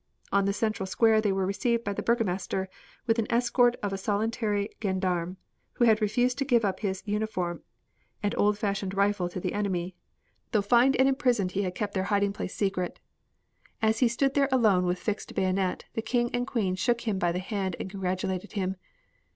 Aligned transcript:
On 0.31 0.45
the 0.45 0.51
central 0.51 0.87
square 0.87 1.21
they 1.21 1.31
were 1.31 1.45
received 1.45 1.83
by 1.83 1.93
the 1.93 2.01
burgomaster 2.01 2.67
with 3.05 3.19
an 3.19 3.27
escort 3.31 3.75
of 3.83 3.93
a 3.93 3.99
solitary 3.99 4.67
gendarme, 4.81 5.37
who 5.73 5.85
had 5.85 6.01
refused 6.01 6.39
to 6.39 6.43
give 6.43 6.65
up 6.65 6.79
his 6.79 7.03
uniform 7.05 7.61
and 8.23 8.33
old 8.35 8.57
fashioned 8.57 8.95
rifle 8.95 9.29
to 9.29 9.39
the 9.39 9.53
enemy; 9.53 9.93
though 10.53 10.63
fined 10.63 10.95
and 10.95 11.07
imprisoned 11.07 11.51
he 11.51 11.61
had 11.61 11.75
kept 11.75 11.93
their 11.93 12.05
hiding 12.05 12.33
place 12.33 12.55
secret. 12.55 12.99
As 13.79 13.99
he 13.99 14.07
stood 14.07 14.33
there 14.33 14.49
alone 14.51 14.85
with 14.87 14.97
fixed 14.97 15.35
bayonet 15.35 15.85
the 15.93 16.01
King 16.01 16.31
and 16.33 16.47
the 16.47 16.49
Queen 16.49 16.73
shook 16.73 17.01
him 17.01 17.19
by 17.19 17.31
the 17.31 17.37
hand 17.37 17.75
and 17.79 17.87
congratulated 17.91 18.53
him. 18.53 18.77